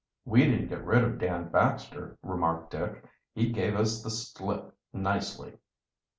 [0.25, 3.03] "We didn't get rid of Dan Baxter," remarked Dick.
[3.35, 5.59] "He gave us the slip nicely."